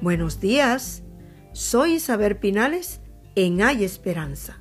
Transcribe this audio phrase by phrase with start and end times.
[0.00, 1.02] Buenos días,
[1.52, 3.00] soy Isabel Pinales
[3.34, 4.60] en Hay Esperanza.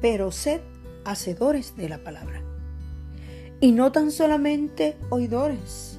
[0.00, 0.62] Pero sed
[1.04, 2.40] hacedores de la palabra,
[3.60, 5.98] y no tan solamente oidores,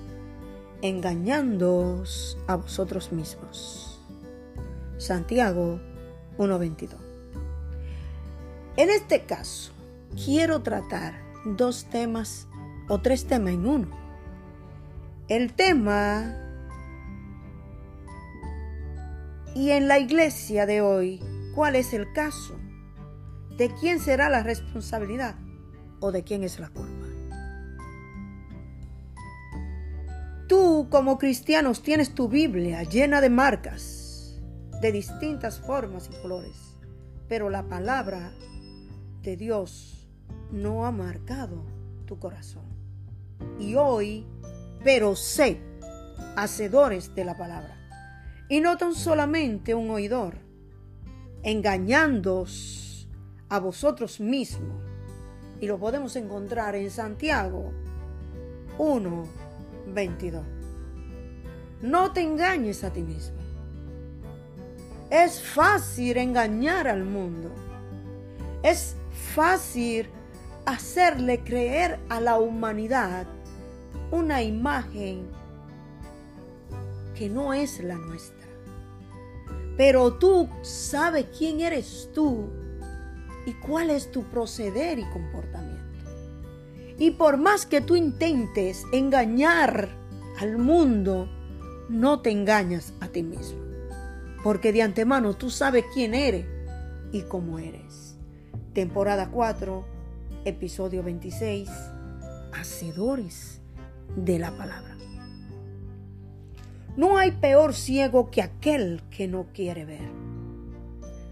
[0.82, 4.02] engañándoos a vosotros mismos.
[4.98, 5.80] Santiago
[6.40, 7.07] 1.22
[8.78, 9.74] en este caso,
[10.24, 12.48] quiero tratar dos temas
[12.88, 13.88] o tres temas en uno.
[15.28, 16.36] El tema
[19.56, 21.20] y en la iglesia de hoy,
[21.56, 22.56] ¿cuál es el caso?
[23.58, 25.36] ¿De quién será la responsabilidad
[26.00, 27.08] o de quién es la culpa?
[30.48, 34.40] Tú como cristianos tienes tu Biblia llena de marcas
[34.82, 36.78] de distintas formas y colores,
[37.28, 38.32] pero la palabra
[39.36, 40.08] Dios
[40.52, 41.64] no ha marcado
[42.06, 42.64] tu corazón.
[43.60, 44.26] Y hoy,
[44.84, 45.60] pero sé,
[46.36, 47.76] hacedores de la palabra.
[48.50, 50.36] Y no tan solamente un oidor,
[51.44, 53.10] engañándoos
[53.50, 54.84] a vosotros mismos.
[55.60, 57.74] Y lo podemos encontrar en Santiago
[58.78, 59.24] 1,
[59.88, 60.46] 22.
[61.82, 63.38] No te engañes a ti mismo.
[65.10, 67.52] Es fácil engañar al mundo.
[68.62, 70.08] Es fácil
[70.66, 73.26] hacerle creer a la humanidad
[74.12, 75.28] una imagen
[77.16, 78.48] que no es la nuestra.
[79.78, 82.50] Pero tú sabes quién eres tú
[83.46, 85.78] y cuál es tu proceder y comportamiento.
[87.00, 89.90] Y por más que tú intentes engañar
[90.40, 91.30] al mundo,
[91.90, 93.62] no te engañas a ti mismo.
[94.44, 96.46] Porque de antemano tú sabes quién eres
[97.12, 98.17] y cómo eres
[98.78, 99.84] temporada 4,
[100.46, 101.68] episodio 26,
[102.54, 103.60] Hacedores
[104.16, 104.96] de la palabra.
[106.96, 110.08] No hay peor ciego que aquel que no quiere ver.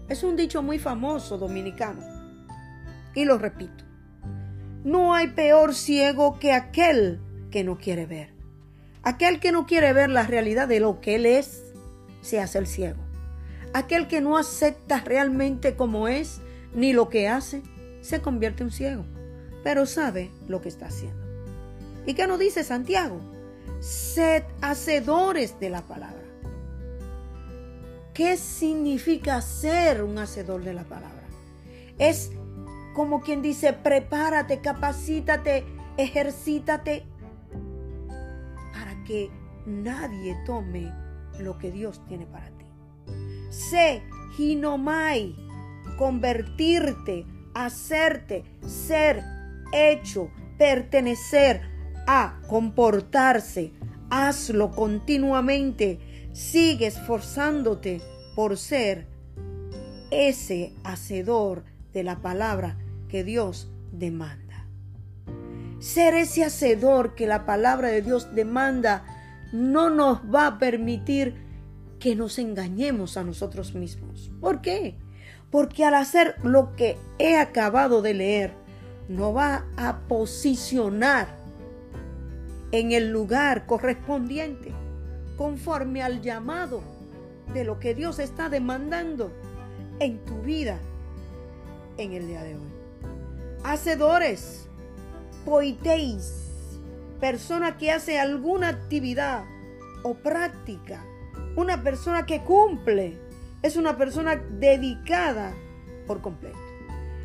[0.08, 2.02] Es un dicho muy famoso dominicano.
[3.14, 3.84] Y lo repito.
[4.82, 7.20] No hay peor ciego que aquel
[7.52, 8.30] que no quiere ver.
[9.04, 11.62] Aquel que no quiere ver la realidad de lo que él es,
[12.22, 12.98] se hace el ciego.
[13.72, 16.40] Aquel que no acepta realmente como es,
[16.74, 17.62] ni lo que hace,
[18.00, 19.04] se convierte en ciego,
[19.62, 21.24] pero sabe lo que está haciendo.
[22.06, 23.20] ¿Y qué nos dice Santiago?
[23.80, 26.22] Sed hacedores de la palabra.
[28.14, 31.24] ¿Qué significa ser un hacedor de la palabra?
[31.98, 32.30] Es
[32.94, 35.64] como quien dice, prepárate, capacítate,
[35.98, 37.04] ejercítate
[38.72, 39.30] para que
[39.66, 40.90] nadie tome
[41.38, 42.64] lo que Dios tiene para ti.
[43.50, 44.02] Sé
[44.38, 45.34] hinomai,
[45.96, 49.22] convertirte, hacerte, ser,
[49.72, 51.62] hecho, pertenecer
[52.06, 53.72] a, comportarse.
[54.10, 55.98] Hazlo continuamente.
[56.32, 58.00] Sigue esforzándote
[58.34, 59.06] por ser
[60.10, 62.78] ese hacedor de la palabra
[63.08, 64.66] que Dios demanda.
[65.78, 69.04] Ser ese hacedor que la palabra de Dios demanda
[69.52, 71.34] no nos va a permitir
[71.98, 74.30] que nos engañemos a nosotros mismos.
[74.40, 74.98] ¿Por qué?
[75.50, 78.52] Porque al hacer lo que he acabado de leer,
[79.08, 81.28] no va a posicionar
[82.72, 84.72] en el lugar correspondiente,
[85.36, 86.82] conforme al llamado
[87.54, 89.30] de lo que Dios está demandando
[90.00, 90.78] en tu vida
[91.96, 92.68] en el día de hoy.
[93.64, 94.68] Hacedores,
[95.44, 96.78] poiteis,
[97.20, 99.44] persona que hace alguna actividad
[100.02, 101.04] o práctica,
[101.56, 103.18] una persona que cumple
[103.66, 105.54] es una persona dedicada
[106.06, 106.58] por completo.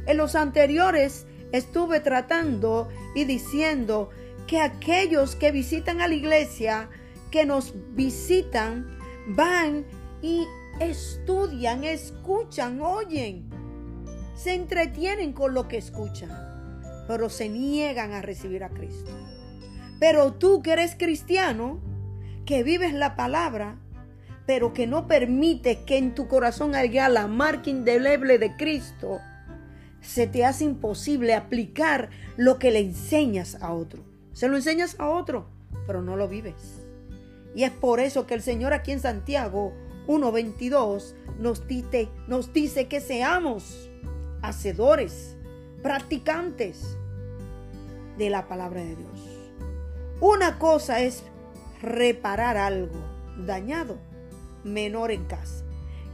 [0.05, 4.09] En los anteriores estuve tratando y diciendo
[4.47, 6.89] que aquellos que visitan a la iglesia,
[7.29, 8.97] que nos visitan,
[9.27, 9.85] van
[10.21, 10.47] y
[10.79, 13.49] estudian, escuchan, oyen,
[14.35, 16.31] se entretienen con lo que escuchan,
[17.07, 19.11] pero se niegan a recibir a Cristo.
[19.99, 21.79] Pero tú que eres cristiano,
[22.45, 23.77] que vives la palabra,
[24.51, 29.21] pero que no permite que en tu corazón haya la marca indeleble de Cristo,
[30.01, 34.03] se te hace imposible aplicar lo que le enseñas a otro.
[34.33, 35.45] Se lo enseñas a otro,
[35.87, 36.81] pero no lo vives.
[37.55, 39.71] Y es por eso que el Señor aquí en Santiago
[40.07, 41.63] 1.22 nos
[42.27, 43.89] nos dice que seamos
[44.41, 45.37] hacedores,
[45.81, 46.97] practicantes
[48.17, 49.29] de la palabra de Dios.
[50.19, 51.23] Una cosa es
[51.81, 52.99] reparar algo
[53.47, 54.10] dañado
[54.63, 55.65] menor en casa.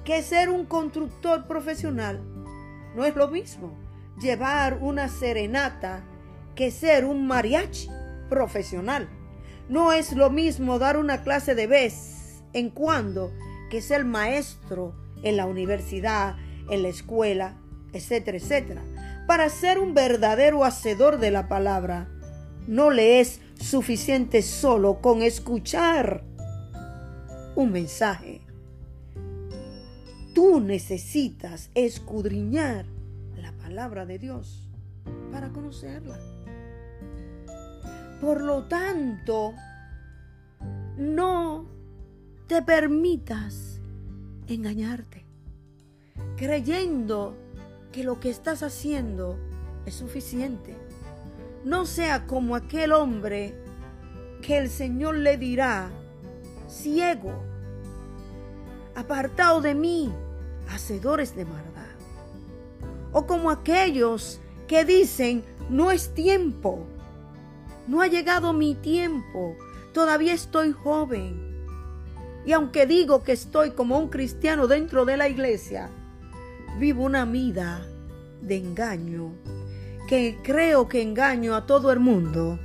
[0.03, 2.21] Que ser un constructor profesional
[2.95, 3.77] no es lo mismo
[4.19, 6.03] llevar una serenata
[6.55, 7.89] que ser un mariachi
[8.29, 9.07] profesional.
[9.69, 13.31] No es lo mismo dar una clase de vez en cuando
[13.69, 16.35] que ser maestro en la universidad,
[16.69, 17.57] en la escuela,
[17.94, 18.81] etcétera, etcétera.
[19.27, 22.09] Para ser un verdadero hacedor de la palabra,
[22.65, 26.23] no le es suficiente solo con escuchar
[27.57, 28.42] un mensaje.
[30.36, 32.86] Tú necesitas escudriñar
[33.36, 34.69] la palabra de Dios
[35.31, 36.19] para conocerla.
[38.21, 39.56] Por lo tanto,
[40.98, 41.65] no
[42.45, 43.81] te permitas
[44.48, 45.25] engañarte,
[46.36, 47.36] creyendo
[47.92, 49.36] que lo que estás haciendo
[49.88, 50.75] es suficiente.
[51.65, 53.56] No sea como aquel hombre
[54.44, 55.89] que el Señor le dirá,
[56.68, 57.34] ciego,
[58.96, 60.12] apartado de mí,
[60.69, 61.84] hacedores de maldad.
[63.12, 66.86] O como aquellos que dicen, no es tiempo,
[67.88, 69.56] no ha llegado mi tiempo,
[69.94, 71.48] todavía estoy joven.
[72.46, 75.90] Y aunque digo que estoy como un cristiano dentro de la iglesia,
[76.80, 77.86] vivo una vida
[78.42, 79.34] de engaño,
[80.08, 82.60] que creo que engaño a todo el mundo,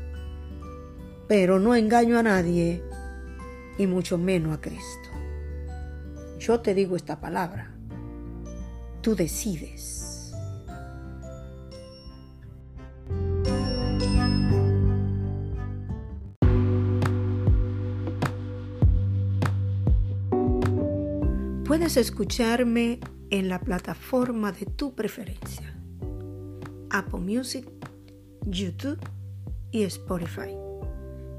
[1.27, 2.83] pero no engaño a nadie,
[3.79, 5.11] y mucho menos a Cristo.
[6.39, 7.75] Yo te digo esta palabra,
[9.01, 10.03] tú decides.
[21.65, 25.75] Puedes escucharme en la plataforma de tu preferencia.
[26.91, 27.67] Apple Music,
[28.45, 28.99] YouTube
[29.71, 30.55] y Spotify.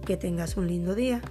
[0.06, 1.22] Que tengas un lindo día.